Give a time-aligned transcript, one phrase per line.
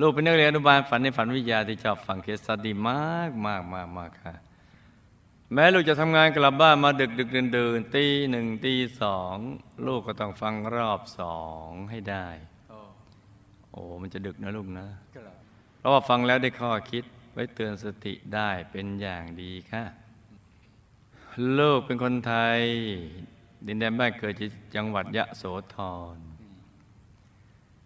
[0.00, 4.34] ลูกเป็นนักเรียนอนุบาลฝันในฝันวิทยาที่ชอบฟังเคสสตดีมากมากมากมากค่ะ
[5.52, 9.36] แม้ลูกจะทำงานกลับบ้านมาดึกดึกเดินเดินตีหนึ่งตีสอง
[9.86, 11.38] ลูกก็ต้องฟังรอบสอ
[11.68, 12.26] งให้ได้
[12.70, 12.78] โอ้
[13.70, 14.86] โอ้มันจะดึกนะลูกนะ
[15.16, 15.34] ครับ
[15.78, 19.84] เพราะว่าฟังแล้วได้ข้อคิดไว้เตือนสติได้เป็นอย่างดีค่ะ
[21.58, 22.60] ลูกเป็นคนไทย
[23.66, 25.42] ดินแดนบ้านเกิดที่จังหวัดยะโส
[25.74, 25.76] ธ
[26.16, 26.18] ร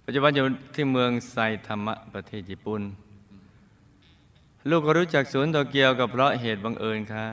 [0.04, 2.82] ปัจจุบันอยู่ที่เมืองไซธามะประเทศญี่ปุ่น
[4.70, 7.26] ลูกก็รู้จักศูนย์โตเกียวกับเพราะเหตุบังเอิญค่ะ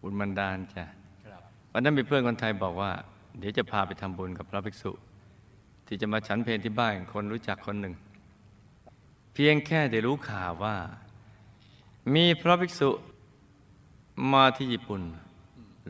[0.00, 0.84] บุญบันดาลจ้ะ
[1.72, 2.92] วันนั้นมีเพื่อนคนไทยบอกว่า
[3.38, 4.92] เดี๋ยวจะพาไปทำบุญกับพระภิกษุ
[5.86, 7.94] ที่จะมาฉันเพลที่บ้านคนรู้จักคนหนึ่ง
[9.34, 10.76] เพียงแค่ได้รู้ข่าวว่า
[12.14, 12.90] มีพระภิกษุ
[14.32, 15.02] มาที่ญี่ปุ่น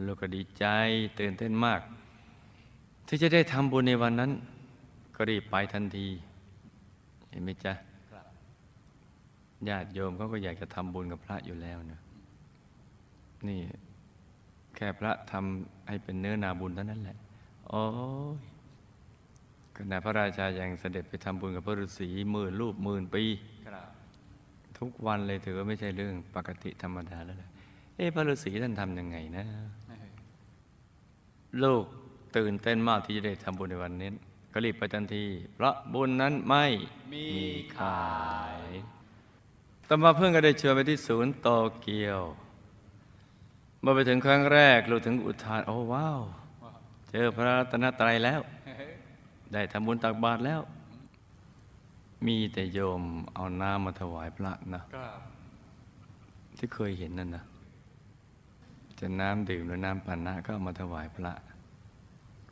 [0.07, 0.65] ลูกก็ดีใจ
[1.19, 1.81] ตื่นเต้นมาก
[3.07, 4.31] ที่จะได้ทำบุญในวันนั้น
[5.17, 6.07] ก็รีบไปทันที
[7.31, 7.73] เห็นไหมจ๊ะ
[9.69, 12.01] ญาติโยมเขาก็อยากจะทำบุญกับพระอยู่แล้วนะ
[13.49, 13.61] นี่
[14.77, 17.17] แค่พระทำให้เป็นเนื้อนาบุญเท่านั้นแหละ
[17.69, 17.83] โอ้
[18.37, 18.39] ย
[19.77, 23.25] ขณะพระราชายังเสด็จไปทำบุญกับพระฤาษีหมื่นรูปหมื่นปี
[24.79, 27.51] ทุกวันเลยถือว่าไม่ใช่เรื่องปกติธรรมดาแล้วแหละ
[27.97, 29.45] เอ๊ะพระฤาษีท่านทำยังไงนะ
[29.89, 30.07] เออ
[31.63, 31.85] ลูก
[32.37, 34.11] ตื่นเต้นมากที่จะได้ทำบุญในวันนี้
[34.53, 36.65] ก็รีบไปทันที เพราะบุญนั้นไม่
[37.13, 37.27] มี
[37.79, 38.13] ขา
[38.57, 38.61] ย
[39.89, 41.49] ต่อมาเพื่อนก็ได้เชิญไปที่ศูนย์โต
[41.83, 42.21] เกียว
[43.81, 46.21] เมื่อไปถึงครั้งแรกลูกถึงอุทานโอ้ว้าว
[47.11, 48.41] เจอพระรัตนตรัยแล้ว
[49.53, 50.61] ได้ทำบุญตักบาตรแล้ว
[52.27, 53.03] มีแต่โยม
[53.35, 54.83] เอาน้ำมาถวายพระนะ
[56.57, 57.45] ที่เคยเห็นนั่นนะ
[58.99, 61.33] จะน้ำดื่มหรือน้ำปานะก็เอามาถวายพระ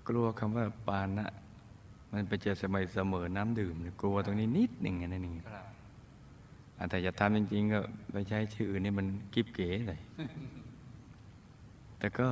[0.09, 1.27] กลัวคำว่าปานะ
[2.13, 5.67] มันไปเจอสมัยเสมอน้ำดื่มเนี่ยกลัวตรงนี้นิดหนึ่งนั่นเองครับ
[6.79, 7.81] อะแต่จะทำจริง ๆ ก็
[8.13, 10.01] ไปใช้ชื่ออื่นนี่มันกิ๊บเก๋เลย
[11.99, 12.29] แต่ก็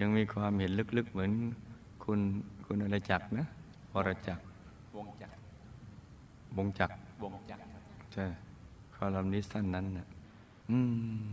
[0.00, 1.32] ยังมีความเห็นลึกๆ เหมือน
[2.04, 2.20] คุณ
[2.66, 3.46] คุณอะไรจักรนะ
[3.92, 4.42] วรจักร
[4.96, 5.34] วงจักร
[6.56, 6.92] บงจักร
[7.22, 8.24] วงจักรครับใช่
[8.94, 10.06] คอลัมนิสต์ท่านนั้นนะ
[10.70, 10.78] อื
[11.26, 11.28] ม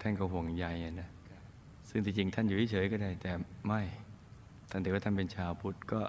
[0.00, 1.08] ท่านก็ห่วงใยอะนะ
[1.96, 3.32] ซึ่งที่จริงท่านอยู่เฉยๆก็ได้ แต่
[3.66, 3.80] ไม่
[4.70, 6.00] ท่านถือว่าท่านเป็นชาวพุทธก็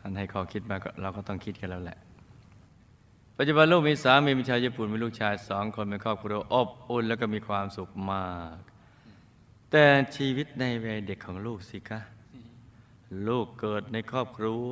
[0.00, 1.98] ท่านให้ข้อคิดมาก็เราก็ต้องคิดกันแล้วแหละ
[3.36, 8.56] ปัจจุบันลูกมีสามีเป็นชาวญี่ปุ่นมีลูกชายสองคนเป็นครอบครัวอบอุ่นแล้วก็มีความสุขมาก
[9.70, 9.84] แต่
[10.16, 12.00] ชีวิตในวัยเด็กของลูกสิคะ
[13.28, 14.66] ลูกเกิดในครอบครัว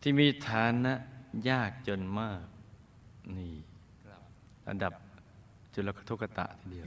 [0.00, 0.94] ที่มีฐานะ
[1.48, 2.42] ยากจนมาก
[3.36, 3.54] นี่
[4.10, 4.22] รับ
[4.68, 4.92] ระดับ
[5.74, 6.86] จุลทุกตะทีเดียว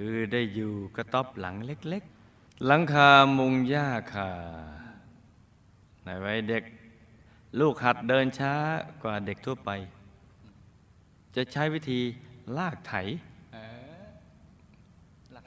[0.00, 4.30] คือได้อยู่กระต๊อบหลังเล็กๆ หลังคามุงหญ้าคา
[6.04, 6.62] ในวัยเด็ก
[7.60, 8.54] ลูกหัดเดินช้า
[9.02, 9.70] กว่าเด็กทั่วไป
[11.36, 12.00] จะใช้วิธี
[12.58, 12.94] ลากไถ
[13.54, 13.58] เอ
[14.00, 14.02] อ
[15.32, 15.44] หลัก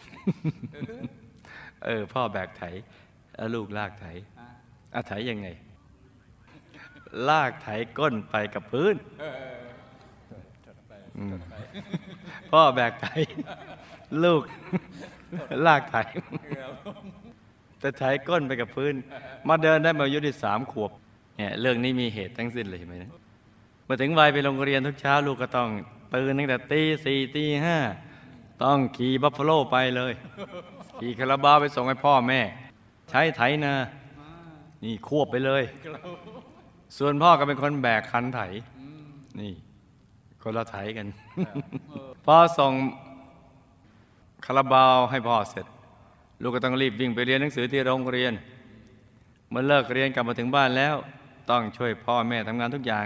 [1.85, 2.63] เออพ่อแบกไถ
[3.35, 4.05] แล้วลูกลากไถ
[4.39, 4.47] อะ
[4.95, 5.47] อาไถยังไง
[7.29, 10.91] ลากไถก้นไปกับพื้นเออจดไป
[11.31, 11.53] จดไป
[12.51, 13.07] พ่อแบกไถ
[14.23, 14.41] ลูก
[15.65, 15.95] ลากไถ
[17.79, 18.93] แต่ไถก้นไปกับพื้น
[19.47, 20.91] มาเดินได้มาอายุได้สามขวบ
[21.37, 23.11] เนี่ยเรื่องนี้มีเหตุทั้งสิ้นเลยเห็นไหมนะ
[23.87, 25.69] มื่อถึงวัยไปโรงเรียนทุกเช้าลูกก็ต้อง
[26.13, 27.77] ตื่นตั้งแต่ตีสี่ตีห้า
[28.63, 30.13] ต้องขี่บัฟฟาโลไปเลย
[30.99, 32.41] ขี่คาราบาวไปส่งให้พ่อแม่
[33.09, 33.73] ใช้ไถนา
[34.83, 35.63] นี่ควบไปเลย
[36.97, 38.41] ส่วนพ่อก็เป็นคนแบกคันไถ
[39.39, 39.53] นี่
[40.43, 41.07] คนละไถกัน
[42.25, 42.73] พอส่ง
[44.45, 45.65] คาราบาวให้พ่อเสร็จ
[46.41, 48.33] ลูกก็ต้องรีบวิ่งไปเรียนหนังสือที่โรงเรียน
[49.49, 50.95] เมื่อเลิกเรียนกลับมาถึงบ้านแล้ว
[51.49, 53.05] ต้องช่วยพ่อแม่ทำงานทุกอย่าง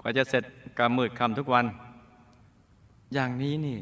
[0.00, 0.44] กว่าจะเสร็จ
[0.78, 1.64] ก็มืดค่ำทุกวัน
[3.14, 3.78] อย่างนี้นี่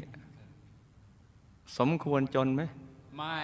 [1.77, 2.61] สมควรจนไหม
[3.17, 3.37] ไม่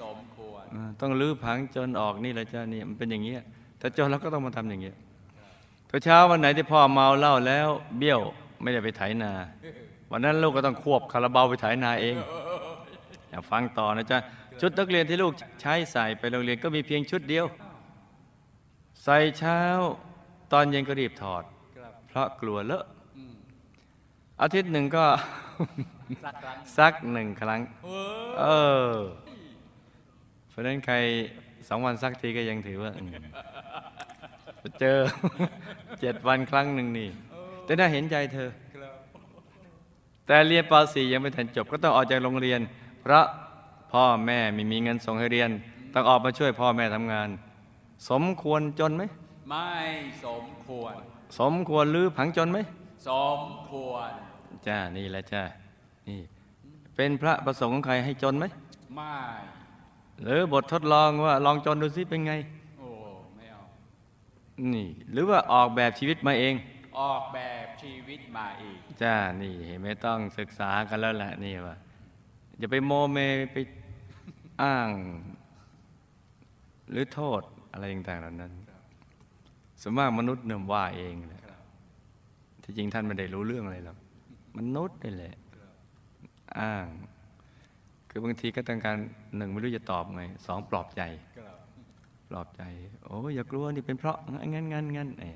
[0.00, 3.42] สมควรอ่าต้องลื้อผังจนออกนี่แหละจ้านี่มันเป็นอย่างเงี้ย
[3.78, 4.96] แต่จนเราก็ต้องมาทำอย่างเงี้ย
[5.88, 8.20] พอเช้าวันไหนที่พ่อเมาเหล้าแล้ว เบี้ยว
[8.62, 9.32] ไม่ได้ไปไถนา
[10.10, 12.49] วันนั้นลูกก็ต้องควบคาราบาวไปไถนาเองอย่า
[13.50, 14.18] ฟังต่อนะจ๊ะ
[14.60, 17.46] ชุดนักเรียนที่ลูกใช้ใส่ไปโรงเรียนก็มีเพียงชุดเดียว
[19.04, 19.60] ใส่เช้า
[20.52, 21.44] ตอนเย็นก็รีบถอด
[22.08, 22.84] เพราะกลัวเลอะ
[24.42, 25.04] อาทิตย์หนึ่งก็
[26.24, 27.60] สักครั้งซักหนึ่งครั้ง
[28.38, 28.44] เอ
[28.90, 28.94] อ
[30.48, 30.96] เพราะนั้นใคร
[31.68, 32.90] สองวันซักทีก็ยังถือว่า
[34.80, 34.98] เจอ
[36.00, 37.08] เจ็ดวันครั้งหนึ่งนี่
[37.64, 38.50] แต่น่าเห็นใจเธอ
[40.26, 42.60] แต่เรียนป .4 ยังไม่ทันจบ ก็ต้องออกจากโรงเรียน
[43.02, 43.24] เพราะ
[43.92, 45.50] พ่อแม่ไม่มีเงินส่งให้เรียน
[45.94, 47.28] ต้องออกมาช่วยพ่อแม่ทำงาน
[48.10, 49.02] สมควรจนไหม
[49.48, 49.70] ไไม่
[50.24, 50.94] สมควร
[51.40, 52.58] สมควรหรือผังจนไหม
[53.08, 54.10] สมควร
[54.66, 55.42] จ้า นี่แหละจ้า
[56.08, 56.20] นี่
[56.96, 58.44] เป็นพระประสงค์ของใครให้จนไหม
[58.96, 59.16] ไม่
[60.22, 62.32] หรือบททดลองว่าลองจนดูซิเป็นไง
[62.78, 62.88] โอ้
[63.36, 63.60] ไม่เอา
[64.74, 66.54] นี่ หรือว่าออกแบบชีวิตมาเอง
[67.00, 71.76] ออกแบบชีวิตมาเองจ้า นี่เห็นไหม่ต้องศึกษากันแล้วแหละนี่ว่า
[72.60, 73.18] อย่าไปโมเม
[73.52, 73.56] ไป
[74.62, 74.88] อ้าง
[76.90, 77.42] หรือโทษ
[77.72, 78.52] อะไรต่างๆเหล่านั้น
[79.80, 81.44] ส่วนมากมนุษย์เนี่ยว่าเองแหละ
[82.62, 83.98] ที่จริงท่านไม่ได้รู้เรื่องอะไรหรอก
[84.58, 85.34] มนุษย์นี่แหละ
[86.58, 86.86] อ้าง
[88.10, 88.96] คือบางทีก็ต้องการ
[89.36, 91.02] หนึ่งไม่รู้จะตอบไงสองปลอบใจ
[92.28, 92.62] ปลอบใจ
[93.04, 94.18] โอ้ยอย่ากลัวนี่เป็นเพราะ
[94.54, 95.30] งั้นงั้นงั้นเอ้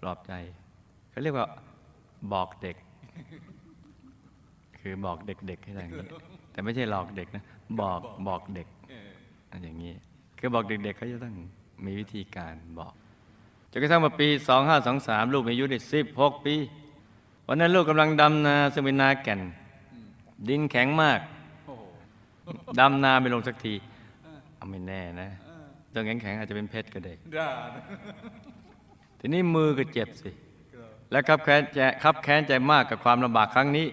[0.00, 0.32] ปลอบใจ
[1.10, 1.46] เขาเรียกว่า
[2.32, 2.76] บอกเด็ก
[4.78, 6.10] คือบอกเด็กๆให้ทำอย่างนี้
[6.56, 7.44] แต่ไม่ใช่หลอกเด็กนะ
[7.80, 8.68] บอกบอกเด็ก
[9.62, 9.92] อย่างนี้
[10.38, 11.34] คือบอกเด็กๆเขาจะต้อง
[11.84, 12.92] มีวิธีการบอก
[13.70, 14.28] จนกระทั่งมาปี
[14.80, 15.78] 2523 ลูกมีอายุได้
[16.12, 16.54] 16 ปี
[17.46, 19.40] วันนั้นลูกกำลังดำนาซึ่งเป็นนาแก่น
[20.48, 21.20] ดินแข็งมาก
[22.80, 23.74] ดำนาไม่ลงสักที
[24.56, 25.28] เอาไม่แน่นะ
[25.92, 27.12] ตรงแข็งๆอาจจะเป็นเพชรก็ได้
[29.20, 30.30] ทีนี้มือก็เจ็บสิ
[31.10, 33.86] และครับแค้นใจครับแค้นใจมากกับความลำบากครั้งนี้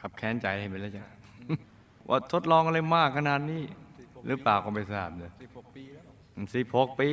[0.00, 1.04] ครับแค้นใจให้ไปแล้วจ้ะ
[2.08, 3.62] ว่าทดลองอะไรมากขนาดนี้
[4.26, 6.04] หรือเปล่าก็ไม่ทราบเลยสิบหกปีแล้ว
[6.54, 7.08] สิบหกปี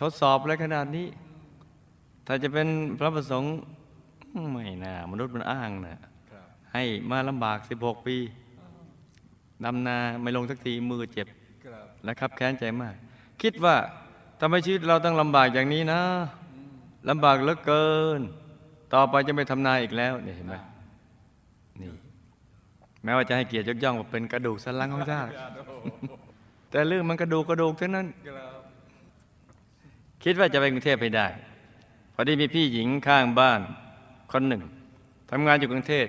[0.00, 1.06] ทดสอบอะไรขนาดนี้
[2.26, 2.68] ถ้าจะเป็น
[2.98, 3.54] พระประสงค์
[4.52, 6.00] ไม่น่ามนุษย์มันอ้างนะ
[6.72, 8.16] ให้มาลำบากสิบหกปี
[9.64, 11.26] ดำนาไม่ลงสักทีมือเจ็บ
[12.04, 12.94] และครับ แค้นใจมาก
[13.42, 13.76] คิดว่า
[14.40, 16.00] ทำไมชีวิตเราต้องลำบากอย่างนี้นะ
[17.08, 17.88] ลำบากเหลือเกิ
[18.18, 18.20] น
[18.94, 20.54] ต่อไปจะไม่ทำนาอีกแล้วเนี่ยเห็นไหม
[23.04, 25.72] แม้ว่าจะให้เกียรติยกย่องว่าเป็นกระดูกสันหลังของชาติโอ้โห
[26.70, 28.60] แต่เรื่องมันกระดูกกระดูกทั้งนั้นครับ
[30.24, 31.26] คิดว่าจะไปกรุงเทพให้ได้
[32.14, 33.60] พอดีมีพี่หญิงข้างบ้าน
[34.32, 34.62] คนหนึ่ง
[35.30, 36.06] ทำงานอยู่กรุงเทพ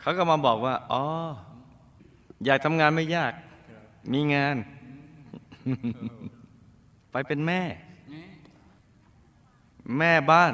[0.00, 1.04] เขาก็มาบอกว่า อ๋อ
[2.44, 3.32] อยากทำงานไม่ยาก
[4.12, 4.56] มีงาน
[7.10, 7.60] ไปเป็นแม่
[8.12, 8.26] นี่
[9.98, 10.52] แม่บ้าน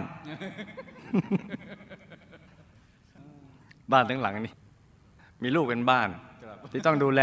[3.92, 4.54] บ้านทั้งหลังนี่
[5.44, 6.08] มีลูกเป็นบ้าน
[6.44, 7.22] ครับที่ต้องดูแล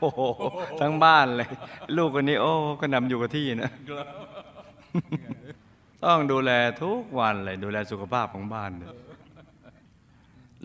[0.00, 0.20] โอ้โห
[0.80, 1.48] ทั้งบ้านเลย
[1.96, 4.06] ลูกคนนี้ โอ้ก็นำอยู่กับที่นะครับ
[6.04, 6.50] ต้องดูแล
[6.82, 8.88] ทุกวันเลย ดูแลสุขภาพของบ้านเลย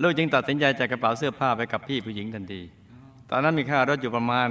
[0.01, 2.62] ลูกจึงตัดสินใจจากกระเป๋าเสื้อผ้าไปกับพี่ผู้หญิงทันที
[3.30, 4.48] ตอนนั้นมีค่ารถอยู่ประมาณ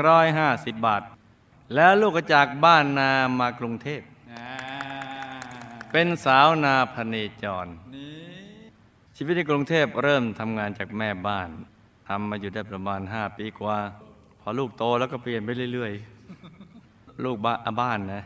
[0.00, 1.02] 150 บาท
[1.74, 3.10] แล้วลูกก็จากบ้านนา
[3.40, 4.46] มากรุงเทพอ่า
[5.92, 8.37] เป็นสาวนาพเนจรนี่
[9.20, 11.48] ชีวิตในกรุงเทพเริ่มทำงานจากแม่บ้าน
[12.08, 13.76] ทำมาอยู่ได้ประมาณ 5 ปีกว่า
[14.40, 18.22] พอลูกโตแล้วก็เปลี่ยนไปเรื่อยๆ ลูกบ้าบ้านนะ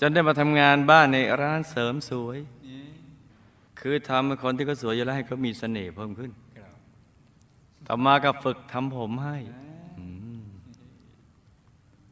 [0.00, 2.38] จนได้มาทำงานบ้านในร้านเสริมสวย
[3.80, 6.30] คือทำให้คนที่เขาสวยอยู่แล้วให้เขามีเสน่ห์เพิ่มขึ้น
[7.86, 9.38] ต่อมาก็ฝึกทำผมให้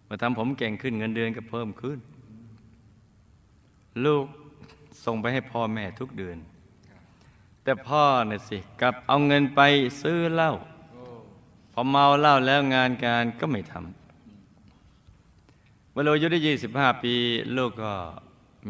[0.09, 1.99] มาทำผมเก่งขึ้นเงินเดือนก็เพิ่มขึ้น
[4.04, 4.25] ลูก
[5.04, 6.38] ส่งไปให้พ่อแม่ทุกเดือน
[7.71, 9.61] แต่พ่อเนี่ยสิกลับเอาเงินไป
[10.03, 10.57] ซื้อเหล้าอ
[11.73, 16.41] พอเมาเหล้าแล้วงานการก็ไม่ทำเมื่อเราอายุได้
[16.73, 17.15] 25ปี
[17.57, 17.93] ลูกก็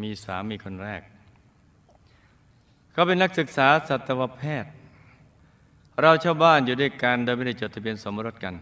[0.01, 1.01] มีสามีคนแรก
[2.91, 4.71] เขาเป็นนักศึกษาสัตวแพทย์
[6.01, 8.55] เราชาวบ้านอยู่ด้วยกันโดยไม่ได้จดทะเบียนสมรสกัน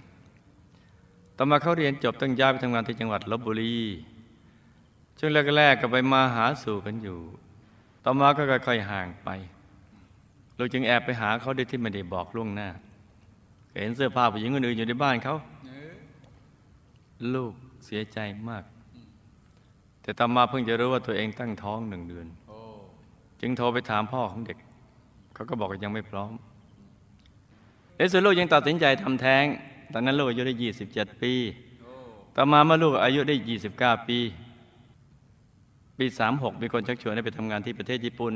[1.37, 3.77] ต่อมาเขาเรียนจบต้องย้ายไปทำงานที่จังหวัดลบบุรี
[5.17, 7.19] ช่วงแรกๆก็ไปมาหาสู่กันอยู่
[8.03, 9.31] ต่อมาก็ค่อยๆห่างไป
[10.59, 12.69] เราจึงแอบไปหาเขาโดยที่ไม่ได้บอกล่วงหน้า
[13.73, 15.35] เห็นเสื้อผ้าผู้หญิงคนอื่นอยู่ในบ้านเขา
[17.33, 17.53] ลูก
[17.85, 18.17] เสียใจ
[18.49, 18.63] มาก
[20.01, 22.27] แต่ต่อมาเพิ่งจะรู้ว่าตัวเองตั้งท้องหนึ่งเดือน
[23.41, 24.57] จึงโทรไปถามพ่อของเด็ก
[25.33, 26.31] เขาก็บอกว่ายังไม่พร้อม
[27.97, 29.45] ในส่วนลูกยังตัดสินใจทำแท้ง
[29.93, 30.53] ตอนนั้นลูกอายุได้
[30.89, 31.33] 27 ปี
[32.35, 33.35] ต่อมาเมื่อลูกอายุได้
[33.71, 34.19] 29 ปี
[35.97, 38.33] ปี 36 มีคนชักชวนให้ไปทำงานที่ประเทศญี่ปุ่น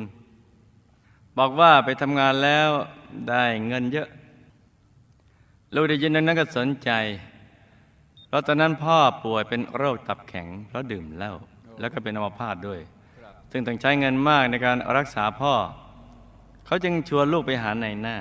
[1.37, 2.69] บอกว่าไปทำงานแล้ว
[3.29, 4.09] ได้เงินเยอะ
[5.75, 6.91] ลูกได้ยินดังนั้นก็สนใจ
[8.27, 11.33] เพราะตอนนั้นพ่อป่วยเป็นโรคตับแข็ง เพราะดื่มเหล้า
[11.79, 12.79] แล้วก็เป็นอัมพาตด้วย
[13.51, 15.53] ซึ่งต้องใช้เงินมากในการรักษาพ่อ
[16.65, 18.17] เขาจึงชวนลูกไปหาในหน้า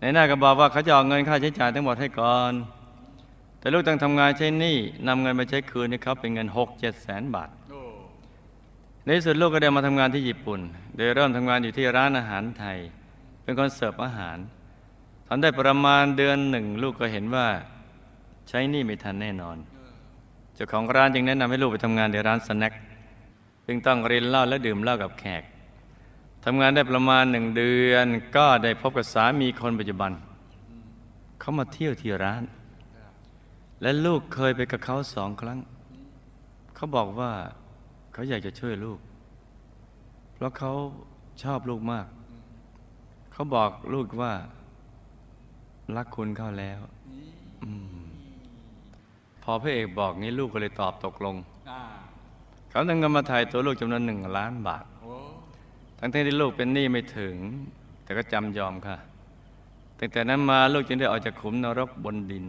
[0.00, 2.52] ในหน้าก็บอกว่าเขาจะออกเงินค่าใช้จ่ายทั้งหมดให้ก่อน
[3.58, 7.50] แต่ลูกต้องทำงานใช้หนี้นำเงินมาใช้คืนให้เขาเป็นเงินหกเจ็ดแสนบาท
[9.08, 10.60] ในที่สุดลูกก็ได้มาทำงานที่ญี่ปุ่น
[10.96, 12.78] โดยเริ่มทำงานอยู่ที่ร้านอาหารไทย
[13.42, 14.38] เป็นคนเสิร์ฟอาหาร
[15.26, 17.46] ทำได้ประมาณเดือนหนึ่ง ลูกก็เห็นว่า
[18.48, 19.56] ใช้นี้ไม่ทันแน่นอน
[20.54, 22.74] เจ้าของร้านจึงแนะนำให้ลูกไปทำงานในร้านสแน็ค
[23.66, 25.42] ซึ่งต้องเรียนเหล้าและดื่มเหล้ากับแขก
[26.44, 30.12] ทำงานได้ประมาณหนึ่งเดือน ก็ได้พบกับสามีคนปัจจุบัน
[31.40, 32.42] เขามาเที่ยวที่ร้าน
[33.82, 35.58] และลูกเคยไปกับเขาสองครั้ง
[36.74, 37.32] เขาบอกว่า
[38.18, 38.98] เขาอยากจะช่วยลูก
[40.34, 40.72] เพราะเขา
[41.42, 42.06] ชอบลูกมาก
[43.32, 44.32] เขาบอกลูกว่า
[45.96, 46.80] รักคุณเข้าแล้ว
[47.62, 47.66] อ
[49.42, 51.36] พอพระเอกบอกงี้ลูกก็เลยตอบตกลง
[52.70, 54.84] เขานำเงินมาถ่ายตัวลูกจำนวนหนึ่งล้านบาท
[55.98, 57.34] ทั้งที่ลูกเป็นหนี้ไม่ถึง
[58.02, 58.96] แต่ก็จำยอมค่ะ
[59.98, 62.46] ตั้งแต่นั้นมาลูกจึงได้ออกจากขุมนรกบนดิน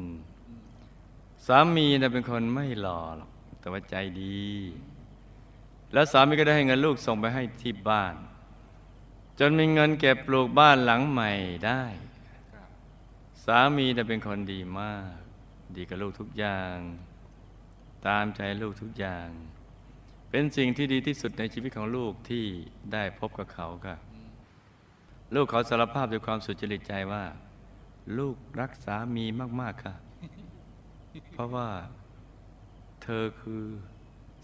[1.46, 4.40] สามีนะเป็นคนไม่หล่อหรอกแต่ว่าใจดี
[5.94, 8.16] แล้วสามีก็ได้ให้เงินลูกส่งไปให้ที่บ้าน
[9.40, 11.32] จนมีเงินเก็บปลูกบ้านหลังใหม่
[11.66, 11.84] ได้
[13.46, 15.18] สามีน่ะเป็นคนดีมาก
[15.76, 16.76] ดีกับลูกทุกอย่าง
[18.08, 19.28] ตามใจลูกทุกอย่าง
[20.30, 22.46] เป็นสิ่งที่ดีที่สุดในชีวิตของลูกที่
[22.94, 23.98] ได้พบกับเขาค่ะ
[25.36, 27.24] ลูกเขาสารภาพด้วยความสุจริตใจว่า
[28.18, 29.26] ลูกรักสามี
[29.62, 29.96] มาก ๆ ค่ะ
[31.32, 31.70] เพราะว่า
[33.04, 33.64] เธอคือ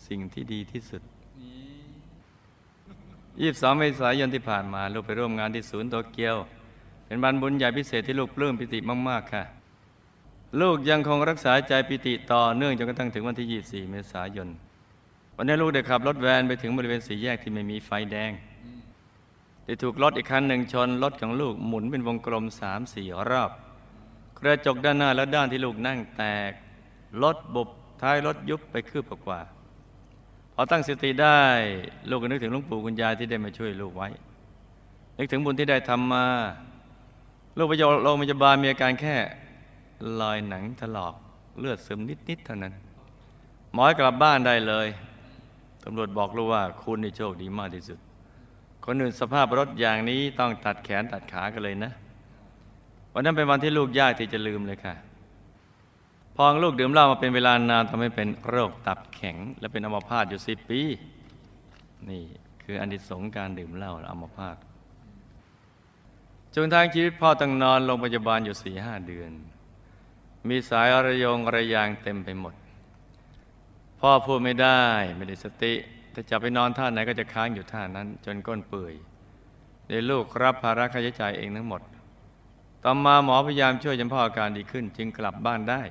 [0.08, 1.02] สิ่งที่ดีที่สุด
[3.36, 6.36] 22เมษายนที่ผ่านมาลูกไปร่วมงานที่ศูนย์โตเกียว
[7.06, 9.44] เป็นบันบุญใหญ่พิเศษที่ลูกปลื้มปิติมาก ๆ ค่ะ
[10.62, 14.48] ลูกยังคงรักษาใจปิติต่อเนื่องจนกระทั่งถึงวันที่ 24 เมษายน
[15.36, 18.32] วันนี้ลูกได้ขับรถแวนไปถึงบริเวณสี่แยกที่ไม่มีไฟแดง
[19.66, 23.52] ได้ถูกรถอีกคันหนึ่งชนรถของลูกหมุนเป็นวงกลมสามสี่รอบ
[24.40, 26.52] กระจกด้านหน้าและด้านที่ลูกนั่งแตก
[27.24, 27.70] รถบุบ
[28.02, 29.42] ท้ายรถยุบไปคืบกว่า
[30.56, 31.42] พอตั้งสติได้
[32.10, 34.10] ลูกก็นึกถึงหลุงปู่คุณยายที่ได้มาช่วยลูกไว้
[35.18, 36.26] นึกถึงบุญที่ได้ทำมา
[37.58, 39.16] ลูกไปโรงพยาบาลมีอาการแค่
[40.22, 41.14] รอยหนังถลอก
[41.60, 42.74] เลือดซึมนิดๆเท่านั้น
[43.74, 44.88] หมอให้กลับบ้านได้เลย
[45.84, 48.00] ตำรวจบอกลูกว่าคุณนี่โชคดีมากที่สุด
[48.86, 51.92] คนอื่นสภาพรถอย่างนี้ต้องตัดแขนตัดขากันเลยนะ
[53.14, 54.96] วันนั้นเป็นวันที่ลูกยากที่จะลืมเลยค่ะ
[56.36, 60.82] พองลูกดื่มเหล้ามาเป็นเวลานานทำให้เป็นโรคตับแข็ง และเป็นอัมพาตอยู่สิบปี
[62.10, 62.24] นี่
[62.64, 64.58] คืออันดิสงการดื่มเหล้าและอัมพาต
[66.56, 69.32] จนทางชีวิตพ่อต้องนอนโรงพยาบาลอยู่สี่ห้าเดือน
[70.50, 72.54] มีสายระยงระยางเต็มไปหมด
[74.00, 74.84] พ่อพูดไม่ได้
[75.18, 75.74] ไม่ได้สติ
[76.14, 78.94] ถ้าจะไปนอนท่าไหนก็จะค้างอยู่ท่านั้น จนก้นเปื่อย
[79.88, 81.82] เดี๋ยวลูกรับภาระค่าใช้จ่ายเองทั้งหมด
[82.84, 85.82] ต่อมาหมอพยายามช่วยจนพ่ออาการดีขึ้น จึงกลับบ้านได้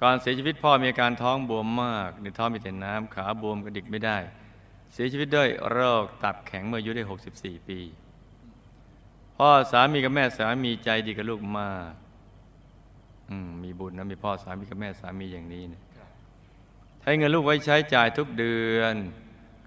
[0.00, 4.18] ก่อนเสียชีวิตพ่อมีอาการท้องบวมมากในท้องมีแต่น้ำขาบวมกระดิกไม่ได้
[4.92, 7.02] เสียชีวิตด้วยโรคตับแข็งเมื่ออายุได้
[7.36, 7.78] 64 ปี
[9.36, 11.92] พ่อสามีกับแม่สามีใจดีกับลูกมาก
[13.46, 16.08] มมีบุญนะมีพ่อสามีกับแม่สามีอย่างนี้นี่ยครับ
[17.04, 18.94] ให้เงินลูกไว้ใช้จ่ายทุกเดือน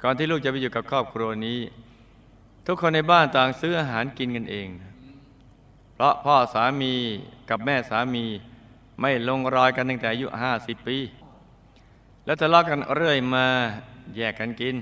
[0.03, 1.59] ก่อนที่ลูกจะไปอยู่กับครอบครัวนี้
[2.67, 4.91] ทุกคนในบ้านต่างซื้ออาหารกินกันเองนะ
[5.93, 6.93] เพราะพ่อสามี
[7.49, 8.25] กับแม่สามี
[8.99, 10.97] ไม่ลงรอยกันตั้งแต่อายุห้าสิบปี
[12.25, 13.45] แล้วทะเลาะกันเรื่อยมา
[14.15, 14.75] แยกกันกิน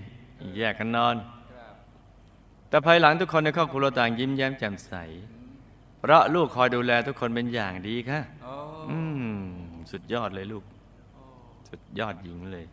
[0.57, 1.15] แยกกันนอน
[1.51, 1.73] ครับ
[2.69, 4.93] แต่ภายหลังทุกคนในครอบครัวต่างยิ้มแย้มแจ่มใส
[5.99, 8.53] เพราะลูกคอยดูแลทุกคนเป็นอย่างดีค่ะโอ้
[8.89, 9.33] อืม
[9.91, 10.63] สุดยอดเลยลูก
[11.69, 12.65] สุดยอดหญิงเลย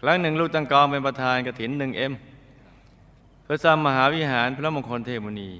[0.00, 2.12] ครั้งหนึ่งลูกตั้งกองเป็นประธานกฐินหนึ่งเอ็ม
[3.42, 5.50] เพื่อสร้างมหาวิหารพระมงคลเทพมุนี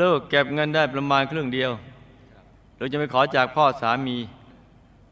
[0.00, 1.70] ลูกเก็บเงินได้ประมาณครึ่งเดียว
[2.78, 4.16] ลูกจะไปขอจากพ่อสามี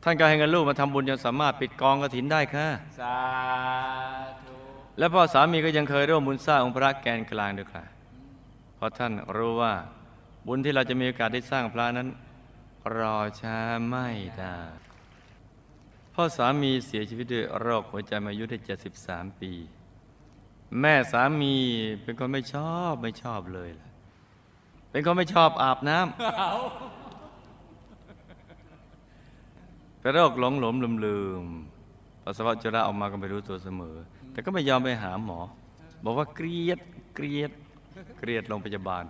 [0.02, 2.68] ท่านก็ให้เงินลูกมาทำบุญจนสามารถปิดกองกฐินได้ค่ะ
[3.00, 3.16] สา
[4.42, 4.54] ธุ
[4.98, 7.84] และพ่อสามีก็ยังเคยร่วมบุญสร้างองค์พระแกนกลางด้วยค่ะ
[8.74, 9.74] เพราะท่านรู้ว่า
[10.46, 12.08] บุญที่เราจะมีโอกาสได้สร้างพระนั้น
[12.96, 14.58] รอช้าไม่ได้
[16.14, 18.58] พ่อสามีเสียชีวิตด้วยโรคหัวใจมาอายุได้
[18.98, 19.52] 73 ปี
[20.80, 21.54] แม่สามี
[22.02, 23.88] เป็นคนไม่ชอบไม่ชอบเลยล่ะ
[24.90, 27.01] เป็นคนไม่ชอบอาบน้ำ
[30.02, 31.44] เป็นโรคหลงหลมลืมลืม
[32.24, 33.96] ปัสสาวะอุจระออกมาก็ไม่รู้ตัวเสมอ
[34.32, 35.40] แต่ก็ไม่ยอมไปหาหมอ
[36.04, 36.80] บอกว่าเกลียด
[37.14, 37.50] เกลียด
[38.18, 39.04] เกลียดโรงพยาบาล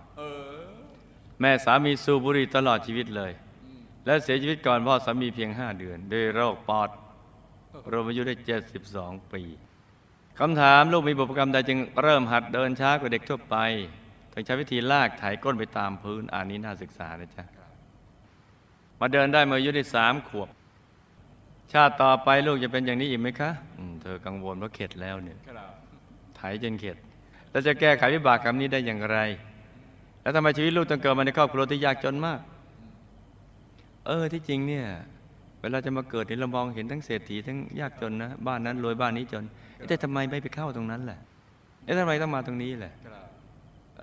[1.39, 3.31] แม่สามีสูบบุหรี่ตลอดชีวิตเลย
[4.05, 6.89] และเสียชีวิตก่อนพ่อสามีเพียงห้าเดือน ด้วยโรคปอด
[7.91, 8.35] รวมอายุได้
[8.83, 9.41] 72 ปี
[10.39, 13.55] คำถามลูกมีบุพกรรมใดจึงเริ่มหัดเดินช้ากว่าเด็กทั่วไป
[14.31, 17.43] ต้องใช้วิธีลากถ่ายก้นไปตามพื้นอันนี้น่าศึกษานะจ๊ะ
[18.99, 20.49] มาเดินได้เมื่ออายุได้สามขวบ
[21.71, 25.71] ชาติต่อไปลูกจะเป็นอย่างนี้อีกไหมคะอืมเธอกังวลว่าเข็ดแล้วเนี่ยครับ
[26.35, 26.97] ไถจนเข็ด
[27.51, 29.17] แล้วจะแก้ไขวิบากกรรมนี้ได้อย่างไร
[30.21, 32.39] แล้วทำไมชีวิตลูกต้องเกิดมาในครอบครัวที่ยากจนมาก
[34.07, 34.85] เออที่จริงเนี่ย
[35.61, 39.43] เวลาจะมาเกิดนี่เรามองเห็นทั้งเศรษฐีทั้งยากจนนะบ้านนั้นรวยบ้านนี้จน
[39.75, 41.19] เอ๊ะแต่ทำไมไม่ไปเข้าตรงนั้นแหละ
[41.85, 43.27] เอ๊ะทำไมต้องมาตรงนี้แหละครับ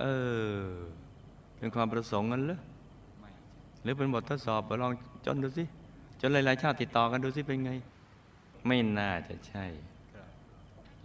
[0.01, 0.05] เอ
[0.55, 0.59] อ
[1.59, 2.59] เป็นความประสงค์กันเหรอ
[3.21, 3.29] ไม่
[3.83, 4.93] หรือเป็นบททดสอบลอง
[5.27, 5.65] จนดูสิ
[6.21, 7.73] จนหลายๆชาติติดต่อกันดูสิเป็นไง
[8.67, 9.65] ไม่น่าจะใช่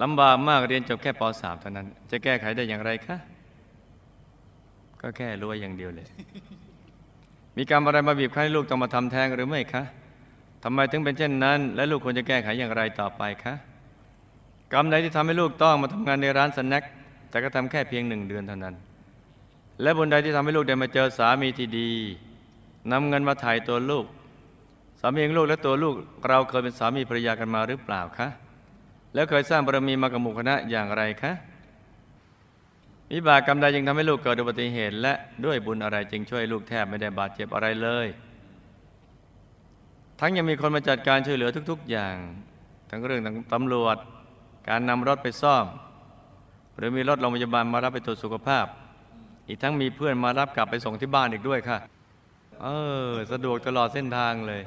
[0.02, 3.18] ลำบากมากเรียนจบแค่ป .3 เท่านั้น จะแก้ไขได้อย่างไรคะ
[5.02, 6.08] ก็แค่รวยอย่างเดียวเลย
[7.58, 9.84] มีกรรมอะไรมาบีบคั้นลูกต้องมาทำแท้งหรือไม่คะ
[10.64, 13.54] ทำไมถึงเป็นเช่นนั้น และลูกควรจะแก้ไขอย่างไรต่อไปคะ
[14.74, 16.84] กรรมใดที่ทำให้ลูกต้องมาทำงานในร้านสแน็ค
[17.30, 18.76] แต่ก็ทำแค่เพียงหนึ่งเดือนเท่านั้น
[19.82, 21.92] และบุญใดที่ทำให้ลูกได้มาเจอสามีที่ดี
[22.92, 24.06] นำเงินมาถ่ายตัวลูก
[25.00, 25.96] สามีของลูกและตัวลูก
[26.28, 28.28] เราเคยเป็นสามีภรรยากันมาหรือเปล่าคะ
[29.14, 31.32] แล้วเคยสร้างบารมีมากับหมู่คณะอย่างไรคะ
[33.14, 35.14] วิบากกรรมใดจึงทำให้ลูกเกิดอุบัติเหตุ และ
[35.46, 38.08] ด้วยบุญอะไรจึงช่วยลูกแทบไม่ได้บาดเจ็บอะไรเลย
[40.20, 42.16] ทั้งยังมีคนมาจัดการช่วยเหลือทุก ๆ อย่าง
[42.90, 43.98] ทั้งเรื่องทางตำรวจ
[44.70, 45.66] การนำรถไปซ่อม
[46.78, 48.66] หรือมีรถโรงพยาบาลมารับไปตรวจสุขภาพ
[49.48, 51.78] อีกทั้งมีเพื่อนมารับกลับไปส่งที่บ้านอีกด้วยค่ะ
[52.64, 52.68] เอ
[53.08, 54.62] อ สะดวกตลอดเส้นทางเลย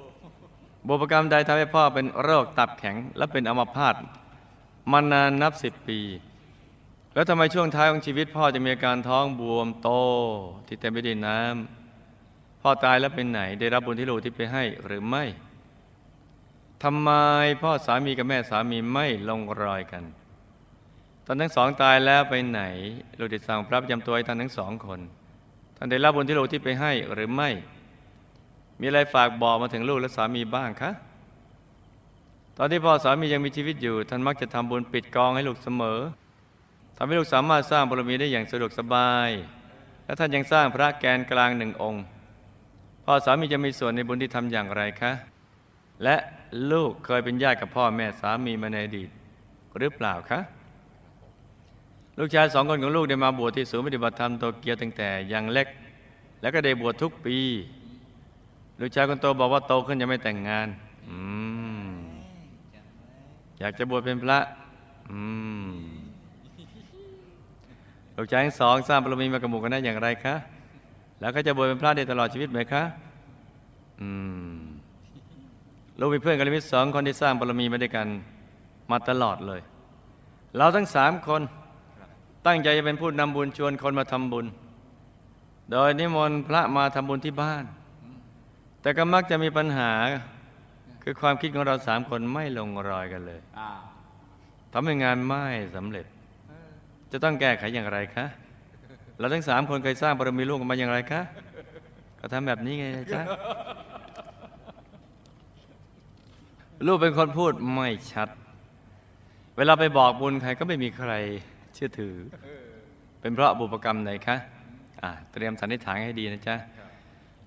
[0.87, 3.95] บุพกรรมใดทำให้พ่อเป็นโรคตับแข็งและเป็นอัมพาต
[4.93, 6.01] มานานนับสิบปี
[7.15, 9.91] แล้วทำไมช่วงท้ายของชีวิต พ่อจะมีอาการท้องบวมโต
[10.67, 15.25] ที่เต็มไปด้วยน้ำพ่อตายแล้วเป็นไหนได้รับบุญที่ลูกที่ไปให้หรือไม่
[16.83, 17.11] ทำไม
[17.63, 20.05] พ่อสามีกับแม่สามีไม่ลงรอยกัน
[21.27, 22.63] ตอนทั้งสองตายแล้วไปไหน
[23.19, 25.01] ลูกได้สั่งพระประจำตัวให้ท่านทั้งสองคน
[25.77, 27.51] ท่านได้รับบุญที่ลูกที่ไปให้หรือไม่
[28.81, 30.91] มีอะไรฝากบอกมาถึงลูกและสามีบ้างคะ
[32.57, 36.01] ตอนที่พ่อสามียังมีชีวิตอยู่ ท่านมักจะทำบุญปิดกองให้ลูกเสมอ
[36.97, 39.31] ทำให้ลูกสามารถสร้างบารมีได้อย่างสะดวกสบาย
[40.05, 42.03] และท่านยังสร้างพระแกนกลางหนึ่งองค์
[43.05, 45.13] พ่อสามีจะมีส่วนในบุญที่ทำอย่างไรคะ
[46.05, 46.17] และ
[46.73, 49.09] ลูกเคยเป็นญาติกับพ่อแม่สามีมาในอดีต
[49.79, 50.41] หรือเปล่าคะ
[52.19, 55.69] ลูกชายสองคนของลูกได้มาบวชที่ศูนย์ปฏิบัติธรรมโตเกียวตั้งแต่ยังเล็ก
[56.41, 57.39] แล้วก็ได้บวชทุกปี
[58.81, 60.69] ลูกชายคนโตบอกว่าโตขึ้นยังไม่แต่งงาน
[61.09, 61.19] อื
[61.87, 61.89] ม
[63.59, 64.39] อยากจะบวชเป็นพระ
[65.11, 65.21] อื
[65.67, 65.69] ม
[68.17, 70.35] ลูกชายทั้งสองสร้างบารมีมากับหมู่คณะอย่างไรคะ
[71.21, 72.83] แล้วก็จะบวชเป็นพระได้ตลอดชีวิตไหมคะ
[74.01, 74.09] อื
[74.55, 74.59] ม
[75.99, 78.07] ลูกมีเพื่อนกัลยาณมิตรสองคนที่สร้างบารมีมาด้วยกัน
[78.91, 79.61] มาตลอดเลย
[80.57, 81.43] เราทั้งสามคน
[82.47, 84.47] ตั้งใจจะเป็นผู้นำบุญชวนคนมาทำบุญ
[85.71, 87.65] โดยนิมนต์พระมาทำบุญที่บ้าน
[88.83, 89.91] แต่ก็มักจะมีปัญหา
[91.03, 93.81] คือความคิดของเราสามคนไม่ลงรอยกันเลยอ้าว
[94.73, 95.45] ทำให้งานไม่
[95.77, 96.07] สำเร็จ
[97.13, 98.27] จะต้องแก้ไขอย่างไรคะ
[99.19, 101.23] เราทั้งสามคนเคยสร้างบารมีลูกกันมาอย่างไรคะ
[102.21, 103.23] ก็ทำแบบนี้ไงจ๊ะ
[106.87, 108.29] ลูกเป็นคนพูดไม่ชัด
[109.57, 111.13] เวลาไปบอกบุญใครก็ไม่มีใคร
[111.75, 112.17] เชื่อถือ
[113.21, 114.37] เป็นเพราะบุพกรรมไหนคะ
[115.03, 116.57] อะเตรียมสันนิษฐานให้ดีนะจ๊ะ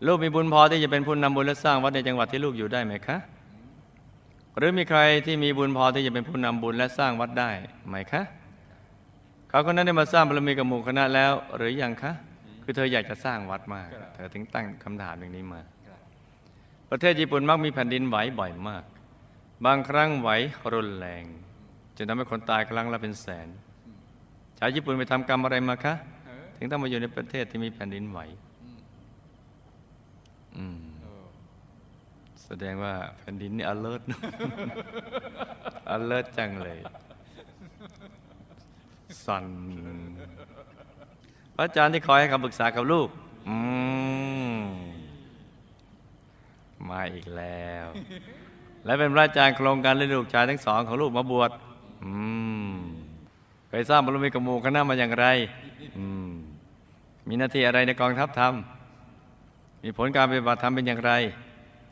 [0.05, 3.17] ลูกมีบุญพอที่จะเป็นผู้นำบุญและสร้างวัดในจังหวัดที่ลูกอยู่ได้ไหมคะ
[4.57, 7.51] หรือมีใครที่มีบุญพอที่จะเป็นผู้นำบุญและสร้างวัดได้
[7.87, 8.21] ไหมคะ
[9.49, 12.11] เขาคนนั้นได้มาสร้างบารมีกับหมู่คณะแล้ว หรือยังคะ
[12.63, 15.61] คือเธออยากจะสร้างวัดมาก เธอถึงตั้งคำถามอย่างนี้มา
[16.89, 18.83] ประเทศญี่ปุ่นมักมีแผ่นดินไหวบ่อยมาก
[19.65, 20.29] บางครั้งไหว
[20.73, 21.23] รุนแรง
[21.97, 23.47] จนทำให้คนตายครั้งละเป็นแสน
[24.57, 25.93] ชาวญี่ปุ่นไปทำกรรมอะไรมาคะ
[26.57, 28.19] ถึงต้องมาอยู่ในประเทศที่มีแผ่นดินไหว
[32.45, 34.01] แสดงว่าแผ่นดินนี่ alert
[35.95, 36.79] alert จังเลย
[39.25, 39.45] สั่น
[41.55, 43.07] พระอาจารย์ที่คอยให้คำปรึกษากับลูก
[43.47, 43.57] อื
[44.57, 44.61] ม
[46.89, 47.85] มาอีกแล้ว
[48.85, 51.51] และเป็นพระอาจารย์โครงการเลี้ยงลูกชายทั้งสองของลูกมาบวช
[52.03, 52.13] อื
[52.71, 52.75] ม
[53.69, 55.25] เคยสร้างบารมีกับหมู่คณะมาอย่างไร
[55.97, 56.31] อืม
[57.27, 58.53] มีหน้าที่อะไรในกองทัพธรรม
[59.83, 61.11] มีผลการปฏิบัติธรรมเป็นอย่างไร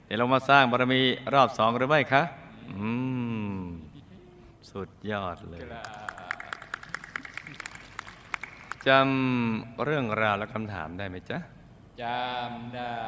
[0.05, 1.01] เดี๋ยวเรามาสร้างบารมี
[1.33, 2.23] รอบสองหรือไม่คะ
[2.69, 2.89] อื
[3.59, 3.61] ม
[4.71, 5.61] สุดยอดเลย
[8.87, 11.37] จำเรื่องราวและคำถามได้ไหมจ๊ะ
[12.01, 12.99] จำได้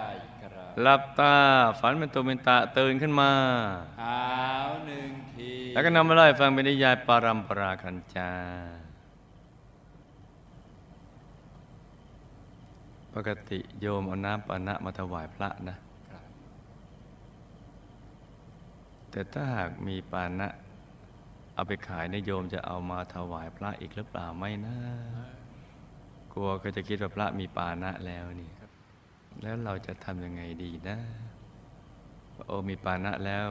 [0.41, 1.35] ครับหลับตา
[1.79, 3.31] ฝันเป็นตัวเป็นตาตื่นขึ้นมา
[4.01, 4.21] หา
[4.67, 8.31] วหนึ่งที แล้วก็นำมาเล่าให้ฟังเป็นนิยายปารัมปรากันจา
[13.15, 15.77] ปกติโยมเอาน้ำปานะมาถวายพระนะ
[19.11, 20.47] แต่ถ้าหากมีปานะ
[21.55, 24.75] เอาไปขายในโยมจะเอามาถวายพระอีกหรือเปล่าไม่นะ
[26.33, 28.51] กลัวก็จะคิดว่าพระมีปานะแล้วนี่
[29.41, 30.97] แล้วเราจะทำยังไงดีนะ
[32.45, 33.49] โอ้มีปานะแล้ว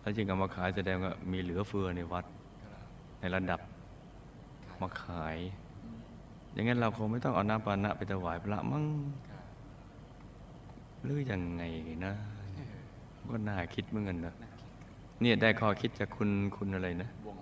[0.00, 2.24] แล้วจึงเอามาขายแสดงว่ามีเหลือเฟือในวัด
[3.20, 3.60] ในระดับ
[4.80, 5.36] มาขาย
[6.52, 8.84] อย่างนั้นเราคงไม่ต้องเอาน้ำปานะไปถวายพระมั้ง
[11.02, 11.62] หรือยังไง
[12.06, 12.14] นะ
[13.30, 14.34] ก็น่าคิดเหมือนกันนะ
[15.20, 17.38] เนี่ยได้ข้อคิดจากคุณคุณอะไรนะ วง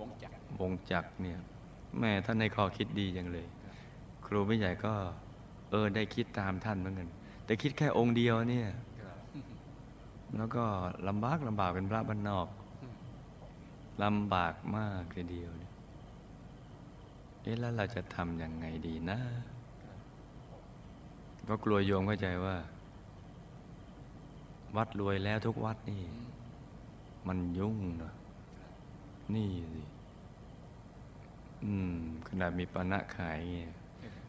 [0.00, 1.38] วงจักรวงจักเนี่ย
[1.98, 3.46] แม่ท่านในข้อคิดดีจังเลย
[4.26, 4.92] ครูไม่ใหญ่ก็
[5.70, 7.08] เออได้คิดตามท่านเหมือนกัน
[7.44, 8.68] แต่คิดแค่องค์เดียวเนี่ย
[10.36, 10.64] แล้วก็
[11.08, 12.48] ลำบากลำบากเป็นพระบ้านนอก
[14.02, 15.67] ลำบากมากทีเดียวเนี่ย
[17.48, 19.18] อ๊ะแล้วเราจะทำยังไงดีนะ
[21.48, 22.56] ก็กลัวโยมเข้าใจว่า
[24.76, 26.02] วัดรวยแล้วทุกวัดนี่
[27.28, 28.14] มันยุ่งเนอะ
[29.34, 29.82] นี่สิ
[31.64, 31.94] อืม
[32.28, 33.72] ขนาดมีปานะขายเงี้ย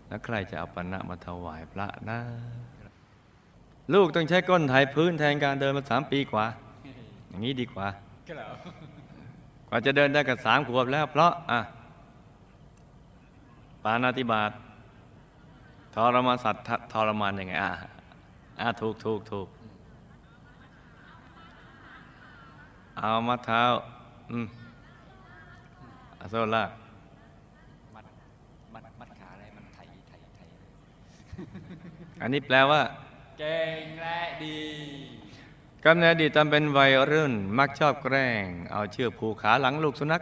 [0.08, 2.20] แล้วใครจะเอาปานะมาถวายพระนะ
[3.94, 6.46] ลูกต้องใช้ก้นไถพื้นแทนการเดินมาสามปีกว่า
[7.28, 7.88] อย่างนี้ดีกว่า
[8.30, 8.56] ครับ
[9.70, 11.62] กว่าจะเดินได้กับสามขวบแล้ว เพราะอะ
[13.84, 14.52] ปานาติบาต
[15.94, 17.72] ทรมานสัตว์ททรมานยังไงอะ
[18.60, 19.48] อะถูกถูกถูก
[22.98, 23.64] เอามาเท้า
[24.32, 24.48] อืม
[26.20, 26.70] อาโซลาก
[27.96, 28.06] มัด
[28.74, 30.50] มัดมัดขาอะไรมันไทยไทยไทย
[32.22, 32.82] อันนี้แปลว่า
[33.40, 34.60] เก่งและดี
[35.86, 40.22] กำเนิดอดีตตอนเป็นวัยรุ่น มักชอบแกล้ง เอาเชือกผูกขาหลังลูกสุนัข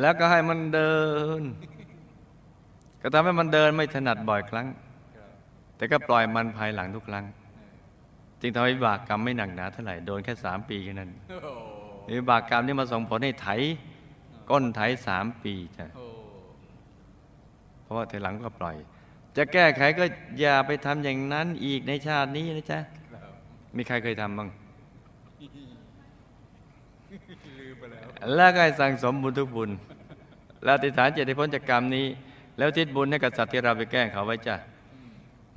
[0.00, 0.94] แล้วก็ให้มันเดิ
[1.40, 1.42] น
[3.02, 4.66] ก็ทำให้มันเดินไม่ถนัดบ่อยครั้ง
[5.16, 5.30] ครับ
[5.76, 7.24] แต่ก็ปล่อยมันภายหลังทุกครั้ง
[8.40, 11.48] จึงทำให้วิบากกรรมไม่หนักหนาเท่าไหร่โดนแค่สามปีแค่นั้นโอ้โห
[12.18, 13.48] วิบากกรรมนี่มาส่งผลให้ไถ
[14.50, 16.06] ก้นไถสามปีจ้ะโอ้
[17.82, 18.76] เพราะว่าทีหลังก็ปล่อย
[19.36, 20.04] จะแก้ไขก็
[20.40, 22.78] อย่าไปทำอย่างนั้นอีกในชาตินี้นะจ๊ะ
[23.12, 23.32] ครับ
[23.76, 24.48] มีใครเคยทำบ้าง
[27.60, 29.70] ลืมไปแล้วแล้วก็ให้สั่งสมบุญทุกบุญ
[30.64, 32.06] แล้วอธิษฐานเจตให้พ้นจากกรรมนี้
[32.58, 34.56] แล้วทิศบุญให้กับสัตว์ที่เราไปแกล้งเขาไว้จ้ะ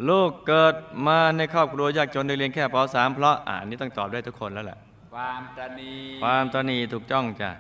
[0.10, 0.76] ลูกเกิด
[1.08, 4.78] มาในครอบครัวยากจนได้เรียนแค่ป .3 เพราะอ่านนี้ต้องตอบได้ทุกคนแล้วแหละ
[5.14, 5.92] ความตระหนี
[6.24, 7.52] ความตนีถูกจ้องจ้ะ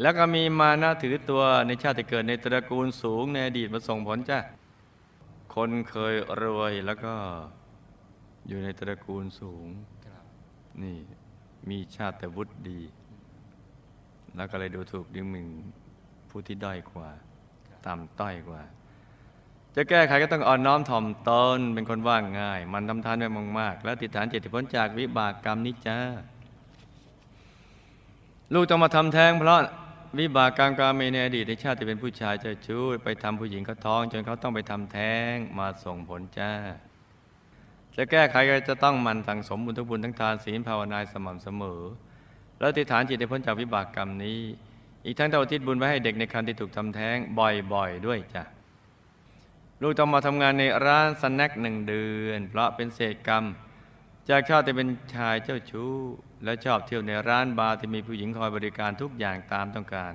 [0.00, 4.38] แล้วก็มีมานะถือตัวในชาติที่เกิดในตระกูลสูงในอดีตมาส่งผลจ้ะ
[5.54, 7.14] คนเคยรวยแล้วก็
[8.48, 9.66] อยู่ในตระกูลสูง
[10.06, 10.24] ครับ
[10.82, 10.96] นี่
[11.68, 12.80] มีชาติวุฒิดี
[14.36, 15.48] แล้วก็เลยดูถูกดิหมิ่น
[16.28, 17.10] ผู้ที่ด้อยกว่า
[17.86, 18.62] ต่ำต้อยกว่า
[19.76, 25.98] จะแก้ไขก็ต้องอ่อนน้อมถ่อมตนเป็นคนว่างง่าย มันทำทานไว้มากๆ แล้วติดฐานเจติพ้นจากวิบากกรรมนี้จ้า
[28.54, 29.60] ลูกต้องมาทำแท้งเพราะ
[30.18, 36.52] วิบากกรรมการเมในอดีตในชาติที่เป็นผู้ชายจ้าชู้ไปทำผู้หญิงเขาท้อง จนเขาต้องไปทำแท้งมาส่งผลจ้า
[37.96, 41.80] จะแก้ไขก็จะต้องมันสั่งสมบุญทุกบุญทั้งทานศีลภาวนาสม่ำเสมอ
[42.58, 44.40] แล้วติฐานจิตให้พ้นจากวิบากกรรมนี้
[45.04, 48.42] อีกทั้งต้องอุทิศบุญไว้ให้เด็กในคันที่ถูกทำแท้งบ่อยๆด้วยจ้ะ
[49.82, 53.44] ลูกต้องมาทำงานในร้านสแน็คหนึ่งเดือน เพราะเป็นเศษกรรม
[54.28, 55.92] จากชอบที่เป็นชายเจ้าชู้
[56.44, 60.12] และชอบเที่ยวในร้านบาร์ที่มีผู้หญิงคอยบริการทุกอย่างตามต้องการ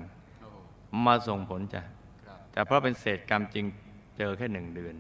[1.06, 1.82] มาส่งผลจ้ะ
[2.52, 3.66] แต่เพราะเป็นเศษกรรมจริง
[4.18, 4.96] เจอแค่หนึ่งเดือน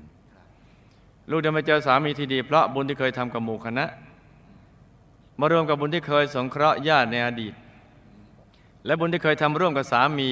[1.29, 3.85] ลูกจะมาเจอสามีที่ดี เพราะบุญที่เคยทำกับหมู่คณะ
[5.39, 7.53] มารวมกับบุญที่เคยสงเคราะห์ญาติในอดีต
[8.85, 10.29] และบุญที่เคยทำร่วมกับสามี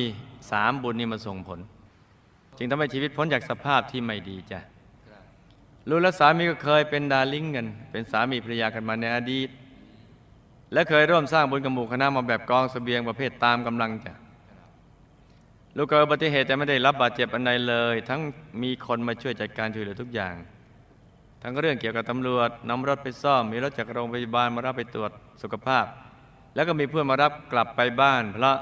[0.51, 1.59] สามบุญนี้มาส่งผล
[2.57, 4.59] จึงทำให้ชีวิตพ้นจากสภาพที่ไม่ดีจ้ะ
[5.89, 9.49] ลูและสามีก็เคยเป็นดาริ่งกัน เป็นสามีภรรยากันมาในอดีต
[10.73, 14.13] และเคยร่วมสร้างบุญกับหมู่คณะมาแบบกองเสบียงประเภทตามกำลังจ้ะ
[15.75, 18.21] ลูกเกิดอุบัติเหตุแต่ไม่ได้รับบาดเจ็บอันใดเลย ทั้ง
[18.63, 20.35] มีคนมาช่วยจัดการช่วยเหลือทุกอย่าง
[21.43, 25.85] ทั้งเรื่องเกี่ยวกับตำรวจนำรถไปซ่อมมีรถจากโรงพยาบาลมารับไปตรวจสุขภาพ
[26.57, 28.57] แล้วก็มีเพื่อนมารับกลับไปบ้านเพราะ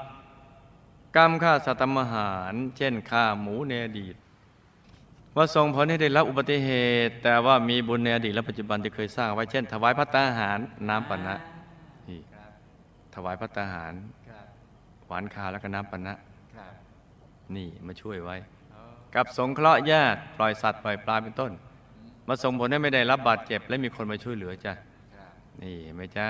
[1.16, 4.14] กรรมฆ่าสัตว์ทำอาหาร เช่นฆ่าหมูในอดีต
[5.36, 6.70] ว่าส่งผลให้ได้รับอุบัติเห
[7.06, 11.36] ตุ แต่ว่ามีบุญในอดีตและปัจจุบันที่เคยสร้างไว้เช่น ถวายพระตาหารน้ำปานะ
[12.08, 12.50] นี่ครับ
[13.14, 13.94] ถวายพระตาหาร
[14.28, 14.46] ครับ
[15.06, 16.14] หวานคาวแล้วก็น้ำปานะ
[16.56, 16.72] ครับ
[17.56, 18.36] นี่มาช่วยไว้
[18.72, 18.80] โอ้
[19.14, 21.52] กับสงเคราะห์ญาติปล่อยสัตว์ปล่อยปลาเป็นต้น
[22.28, 24.72] มาส่งผลให้ไม่ได้รับบาดเจ็บ และมีคนมาช่วยเหลือจ้ะ
[25.14, 25.32] ครับ
[25.62, 26.26] นี่เห็นไหมจ๊ะ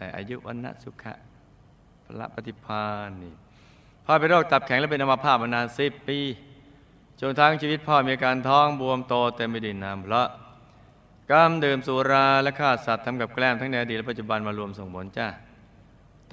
[0.00, 1.14] ได้อายุวันนะสุขะ
[2.04, 3.34] พระปฏิพานนี่
[4.04, 6.18] พ่อเป็นโรคตับแข็งและเป็นอัมพาตมานานสิบปี
[7.20, 10.28] จนทางชีวิตพ่อมีอาการท้องบวมโตเต็มไปด้วยน้ำเพราะ
[11.30, 15.28] กรรมดื่มสุราและฆ่าสัตว์ทำกับแกล้มทั้งในอดีตและปัจจุบันมารวมส่งผลจ้ะ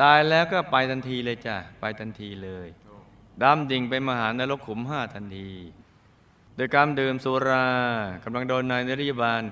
[0.01, 2.67] ตายแล้วก็ไปทันทีเลยจ้ะไปทันทีเลย
[3.43, 5.51] ดำดิ่งไปมหานรกขุมห้าทันที
[6.55, 7.65] โดยการดื่มสุรา
[8.23, 9.43] กำลังโดนนายนริยบาล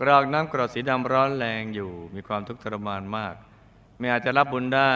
[0.00, 3.34] กรอกน้ำกรดสีดำร้อนแรงอยู่ มีความทุกข์ทรมานมาก
[3.98, 4.94] ไม่อาจจะรับบุญได้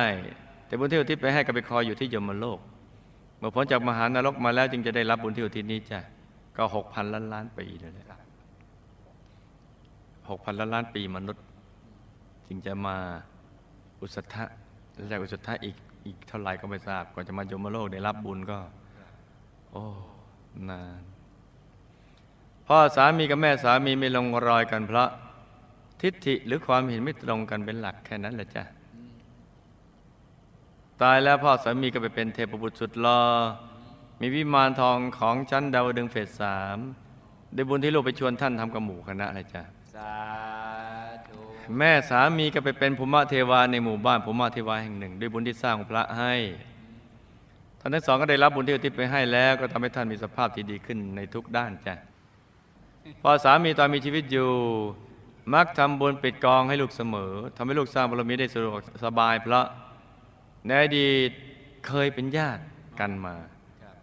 [0.66, 2.58] แต่บุญที่อุทิศไปให้กับไปคอยอยู่ที่ยมโลก
[3.38, 6.00] เมื่อพ้นจากมหานรกมาแล้วจึงจะได้รับบุญที่อุทิศนี้จ้ะ
[6.56, 8.20] ก็หกพันล้านล้านปีเลยแหละ
[10.30, 11.44] หกพันล้านล้านปีมนุษย์
[12.46, 12.96] จึงจะมา
[14.00, 14.44] อุสธะ
[14.94, 18.58] แล้วจากอุสธะอีกอีกเท่าไหร่ก็ไม่ทราบก่อนจะมายมโลกได้รับบุญก็
[19.72, 19.84] โอ้
[20.70, 21.02] นาน
[22.72, 25.08] พ่อสามีกับแม่สามีไม่ลงรอยกันเพราะ
[26.00, 28.64] ทิฏฐิหรือความเห็นไม่ตรงกันเป็นหลักแค่นั้นแหละจ้ะ
[31.02, 33.20] ตายแล้วพ่อสามีก็ไปเป็นเทพบุตรสุดหลอ่อ
[34.20, 36.78] มีวิมานทองของชั้นดาวดึงส์เฟสสาม
[37.54, 39.62] ได้บุญที่ลูกไปชวนท่านทำกับหมู่คณะอะไรจ้ะ
[39.94, 40.14] สา
[41.28, 41.38] ธุ
[41.78, 46.34] แม่สามีก็ไปเป็นภูมิเทวาในหมู่บ้านภูมิเทวาแห่งหนึ่ง ด้วยบุญที่สร้างพระให้
[47.80, 52.09] ท่านทั้งสองก็ได้รับบุญที่อุทิศไปให้แล้ว ก็ทำให้ท่านมีสภาพที่ดีขึ้นในทุกด้านจ้ะ
[53.22, 54.50] พอสามีตอนมีชีวิตอยู่
[55.54, 59.66] มักทำบุญปิดกองให้ลูกเสมอทำให้ลูกสร้างบารมีได้สะดวกสบายเพราะ
[60.66, 61.30] ในอดีต
[61.86, 62.62] เคยเป็นญาติ
[63.00, 63.34] กันมา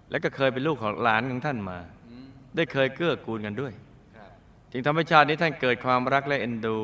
[0.10, 1.78] แล้วก็เคยเป็นลูกของหลานของท่านมา
[2.56, 3.74] ได้เคยเกื้อกูลกันด้วย
[4.72, 6.78] จึงทำให้ชาตินี้ท่านเกิดความรักและเอ็นดู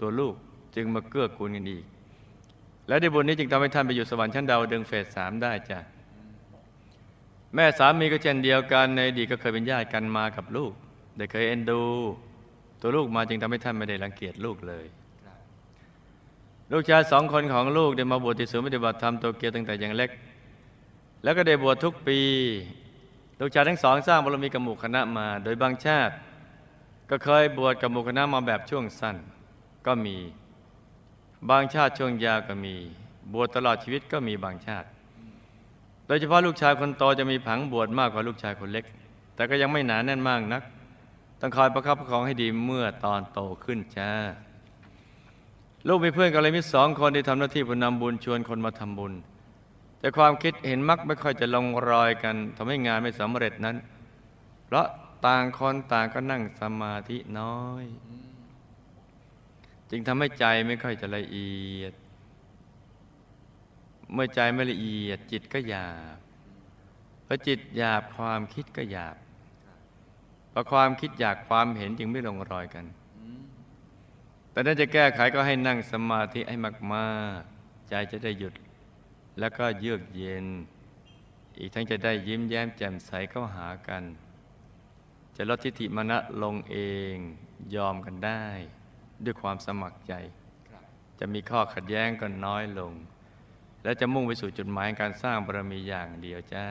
[0.00, 0.34] ตัวลูก
[0.74, 1.84] จึงมาเกื้อกูลกันอีก
[2.88, 5.78] และในบุญนี้จึงทำให้ท่านไปอยู่สวรรค์ชั้นดาวดึงเฟสสามได้จ้ะ
[7.54, 10.72] แม่สามีก็เช่นเดียวกันในอดีตก็เคยเป็นญาติกันมากับลูก
[11.16, 11.82] ได้เคยเอ็นดู
[12.80, 14.84] ตัวลูกมาจึงทำให้ท่านไม่ได้รังเกียจลูกเลย
[15.24, 15.38] ครับ
[16.72, 20.10] ลูกชายสองคนของลูกได้มาบวชที่ศูนย์ปฏิบัติธรรมโตเกียวตั้งแต่ยังเล็ก
[21.22, 22.18] แล้วก็ได้บวชทุกปี
[23.40, 26.14] ลูกชายทั้งสองสร้างบารมีกับหมู่คณะมา โดยบางชาติ
[27.10, 29.16] ก็เคยบวชกับหมู่คณะมาแบบช่วงสั้น
[29.86, 30.16] ก็มี
[31.50, 32.74] บางชาติช่วงยาวก็มี
[33.32, 34.88] บวชตลอดชีวิตก็มีบางชาติ
[36.06, 38.84] โดยเฉพาะลูกชายคนโตจะมีผังบวชมากกว่าลูกชายคนเล็ก
[39.34, 40.62] แต่ก็ยังไม่หนาแน่นมากนัก
[41.40, 44.10] ต้องคอยประคับประคองให้ดีเมื่อตอนโตขึ้นจ้า
[45.88, 49.12] ลูกมีเพื่อนกัลยมิตรสองคนที่ทำหน้าที่ผู้นำบุญชวนคนมาทำบุญ
[49.98, 53.76] แต่ความคิดเห็นมักไม่ค่อยจะลงรอยกันทำให้งานไม่สำเร็จนั้น
[54.66, 54.86] เพราะ
[55.26, 57.84] ต่างคนต่างก็นั่งสมาธิน้อย
[59.90, 61.92] จึงทำให้ใจไม่ค่อยจะละเอียด
[64.12, 66.18] เมื่อใจไม่ละเอียดจิตก็หยาบ
[67.26, 69.16] พอจิตหยาบความคิดก็หยาบ
[70.52, 72.84] พอความคิดหยาบความเห็นจึงไม่ลงรอยกัน
[73.18, 73.42] อืม
[74.50, 76.56] แต่ถ้าจะแก้ไขก็ให้นั่งสมาธิให้
[76.94, 78.54] มากๆ ใจจะได้หยุด
[79.38, 80.46] แล้วก็เยือกเย็น
[81.58, 84.02] อีกทั้งจะได้ยิ้มแย้มแจ่มใสเข้าหากัน
[85.36, 86.76] จะลดทิฏฐิมณะลงเอ
[87.12, 87.16] ง
[87.74, 88.44] ยอมกันได้
[89.24, 90.14] ด้วยความสมัครใจ
[90.68, 90.82] ครับ
[91.18, 92.92] จะมีข้อขัดแย้งก็น้อยลง
[93.84, 96.64] และจะมุ่งไปสู่จุดหมายการสร้างบารมีอย่างเดียวจ้า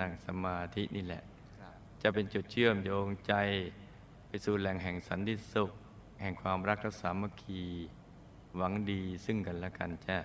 [0.00, 1.22] นั่งสมาธินี่แหละ
[2.02, 3.34] จะเป็นจุดเชื่อมโยงใจ
[4.28, 5.70] ไปสู่แหล่งแห่งสันติสุข
[6.22, 7.64] แห่งความรักและสามัคคี
[8.56, 10.18] หวังดีซึ่งกันและกันจ้า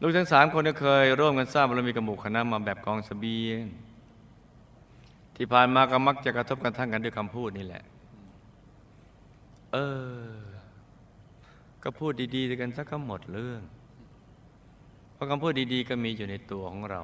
[0.00, 3.64] ลูกทั้งสามคนก็เคยร่วมกันสร้างบารมีกับหมู่คณะมาแบบกองเสบียง
[5.36, 7.82] ที่ผ่านมาก็มักจะกระทบกระทั่งกันด้วยคำพูดนี่แหละ
[9.72, 9.76] เอ
[10.28, 10.36] อ
[11.82, 13.62] ก็พูดดีๆกันสักก็หมดเรื่อง
[15.24, 17.00] ราะคำพูดดีๆ ก็มีอยู่ในตัวของเรา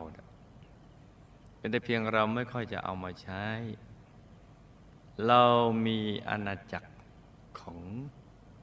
[1.58, 3.44] เป็นแต่เพียงเราไม่ค่อยจะเอามาใช้
[5.26, 5.42] เรา
[5.86, 6.90] มีอาณาจักร
[7.60, 7.78] ของ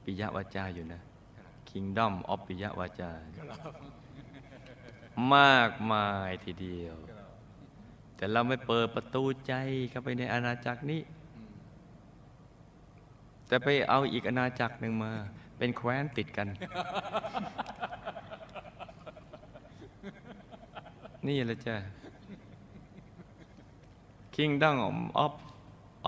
[0.03, 1.01] ปิยวาจาอยู่นะ
[1.69, 3.11] Kingdom of ปิยวาจา
[5.33, 6.95] มากมายทีเดียว
[8.15, 9.53] แต่เราไม่เปิดประตูใจ
[9.89, 11.01] เข้าไปในอาณาจักรนี้
[13.47, 15.11] แต่ไปเอาอีกอาณาจักรหนึ่งมา
[15.57, 16.47] เป็นแคว้นติดกัน
[21.25, 21.75] นี่แหละจ้ะ
[24.35, 24.77] Kingdom
[25.23, 25.35] of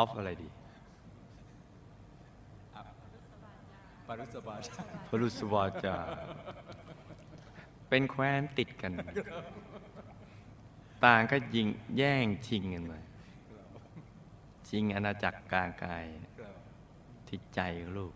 [0.01, 0.49] of อะไรดี
[4.07, 4.65] ปารุสบาช
[5.07, 5.95] พรุสวาจา
[7.89, 8.91] เป็นแคว้นติดกัน
[11.05, 11.67] ต่างก็ยิง
[11.97, 12.99] แย่งชิงกันมา
[14.69, 16.03] ชิงอาณาจักรกลางกาย
[16.39, 16.53] ครับ
[17.27, 18.13] ที่ใจของลูก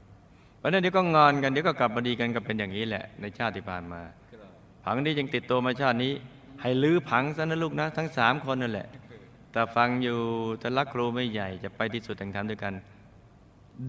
[0.58, 4.02] เพราะฉะนั้นเดี๋ยวก็งอนกันเดี๋ยวก็กลับมาดีกันก็เป็นอย่างนี้แหละ ในชาติที่ผ่านมา
[4.32, 4.50] ครับ
[4.84, 6.14] ผังนี้ยังติดตัวมาชาตินี้
[6.62, 8.88] ให้ลื้อผังซะนะลูกนะ ทั้งสามคนนั่นแหละ
[9.52, 10.18] แต่ฟังอยู่
[10.62, 12.74] ถ้ารักครูไม่ใหญ่จะไปที่สุดแห่งธรรมด้วยกัน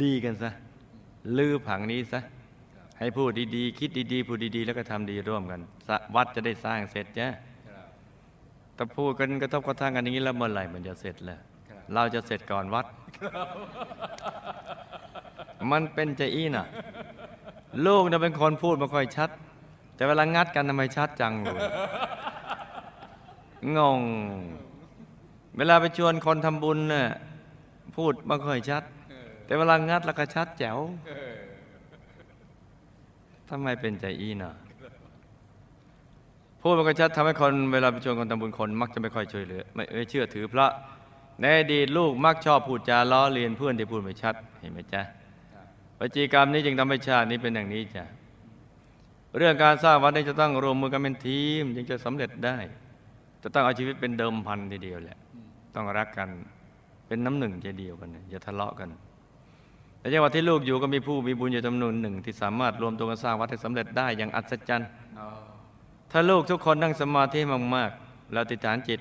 [0.02, 0.50] ดีกันซะ
[1.36, 2.20] ลื้อผังนี้ซะ
[2.98, 5.60] ให้พูดดีๆ คิดดีๆ พูดดีๆ แล้วก็ทำดีร่วมกัน
[6.14, 7.28] วัดจะได้สร้างเสร็จจ้ะ
[7.68, 7.86] ครับ
[8.74, 11.38] แต่พูดกันกระทบกระทั่งกันอย่างนี้แล้วเมื่อไหร่มันจะเสร็จล่ะ
[11.94, 12.86] เราจะเสร็จก่อนวัด
[15.70, 16.66] มันเป็นใจอี้น่ะ
[17.86, 19.30] ลูกเนี่ยเป็นคนพูดไม่ค่อยชัด
[19.96, 21.60] แต่เวลางัดกันทำไมชัดจังเลย
[23.76, 24.00] งง
[25.56, 27.04] เวลาไปชวนคนทำบุญน่ะ
[27.96, 28.82] พูดไม่ค่อยชัด
[29.44, 30.78] แต่เวลางัดแล้วก็ชัดแจ๋ว
[33.48, 34.54] ทำไมเป็นใจอี้เนาะ
[36.60, 40.68] พูดมันก็ชัดทำให้คนเวลาไปชวนคนทำบุญคน มักจะไม่ค่อยช่วยเหลือไม่เอ้ยเชื่อถือพระ
[41.40, 45.02] ในอดีตลูกมักชอบพูดจาล้อเลียนเพื่อนที่พูดไม่ชัดเห็นไหมจ๊ะ
[45.98, 48.04] ปจีกรรมนี้จึงทำให้ชาตินี้เป็นอย่างนี้จ้ะ
[49.36, 52.56] เรื่องการสร้างวัดนี้จะต้องรวมมือกันเป็นทีมจึงจะสำเร็จได้
[53.46, 55.18] จะต้องเอาชีวิตเป็นเดิมพันทีเดียวแหละ
[55.74, 56.28] ต้องรักกัน
[57.06, 58.88] เป็นน้ำหนึ่งใจเดียวกันนะอย่าทะเลาะกัน
[59.98, 65.28] แต่จังหวัดที่ลูกอยู่ก็มีผู้มีบุญอยู่จำนวนหนึ่ง ที่สามารถรวมตัวกันสร้างวัดให้สำเร็จได้อย่างอัศจรรย์อ๋อ
[66.10, 67.40] ถ้าลูกทุกคนนั่งสมาธิ
[67.74, 69.00] มากๆ แล้วติดฐานจิต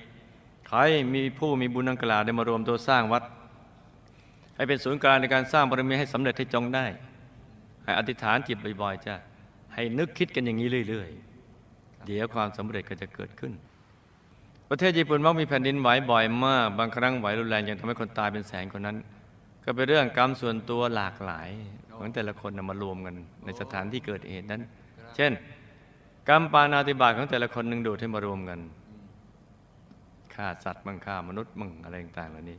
[0.68, 3.22] ขอให้มีผู้มีบุญดังกล่าวได้มารวมตัวสร้างวัด
[4.56, 6.86] ให้เป็นศูนย์กลางในการสร้างบารมีให้สำเร็จให้จงได้
[7.84, 9.14] ให้อธิษฐานจิตบ่อยๆจ้ะ
[9.74, 11.10] ให้นึกคิดกันอย่างนี้เรื่อย
[11.56, 13.52] ๆ เดี๋ยวความสำเร็จก็จะเกิดขึ้น
[14.70, 18.96] ประเทศญี่ปุ่นมักมีแผ่นดินไหวบ่อยมาก บางครั้งไหวรุนแรงจนทำให้คนตายเป็นแสนคนนั้น
[19.64, 21.48] ก็เป็นเรื่องกรรมส่วนตัวหลากหลาย
[21.96, 24.62] ของแต่ละคนนำมารวมกันในสถานที่เกิดเหตุนั้น
[25.16, 25.32] เช่น
[26.28, 28.60] กรรมปานาติบาตของแต่ละคนหนึ่งดูดให้มารวมกัน
[30.34, 32.58] ฆ่าสัตว์บังฆ่ามนุษย์บังอะไรต่างๆเหล่านี้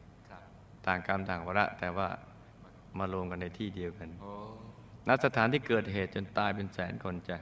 [0.87, 2.07] ต่างกรรมต่างวาระ แต่ว่า
[2.97, 4.09] มารวมกันในที่เดียวกัน
[5.07, 7.37] ณสถานที่เกิดเหตุจนตายเป็นแสนคนจ้ะ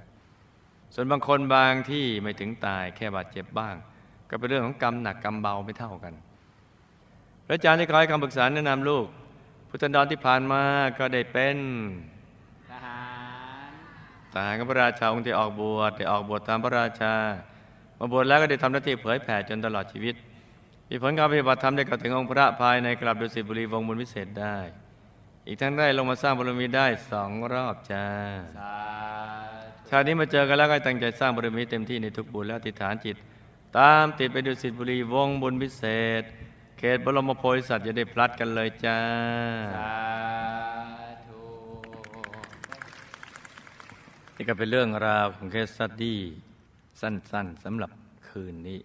[0.93, 3.75] ส่วนบางคนบางที่ไม่ถึงตายแค่บาดเจ็บบ้าง
[4.29, 6.13] ก็เป็นเรื่องของกรรมหนักกรรมเบาไม่เท่ากัน
[7.45, 9.05] พระอาจารย์ที่คอยคำปรึกษาแนะนำลูก
[9.69, 10.61] พุทธันดรที่ผ่านมา
[10.97, 11.57] ก็ได้เป็น
[12.69, 13.01] ทหา
[13.67, 13.71] ร
[14.33, 17.13] ทหารกับพระราชาองค์ที่ออกบวชได้ออกบวชตามพระราชา
[17.99, 20.15] มาบวชแล้วก็ได้ทำหน้าที่เผยแผ่จนตลอดชีวิต
[20.89, 24.57] มีผลการปฏิบัติธรรมได้กลับถึงองค์พระภายในกลับดุสิตบุรีวงศ์บุญวิเศษได้
[25.47, 28.05] อีกทั้งได้ลงมาสร้างบารมีได้สองรอบจ้า
[28.59, 28.75] สา
[29.85, 33.17] ธุชาตินี้มาเจอกันแล้วก็ตั้งใจสร้างบารมีเต็มที่ในทุกบุญและอธิษฐานจิต
[33.77, 35.83] ตามติดไปดุสิตบุรีวงศ์บุญวิเศ
[36.21, 36.23] ษ
[36.77, 38.99] เขตบรมโพธิสัตว์จะได้พลัดกันเลยจ้า
[39.75, 39.93] สา
[41.25, 41.43] ธุ
[44.35, 46.19] นี่ก็เป็นเรื่องราวของเคสสตดี้
[47.01, 47.91] สั้นๆสำหรับ
[48.27, 48.79] คืนนี้